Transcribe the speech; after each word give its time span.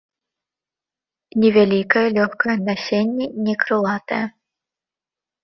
Невялікае, 1.43 2.03
лёгкае 2.17 2.57
насенне 2.67 3.27
не 3.45 3.53
крылатае. 3.67 4.25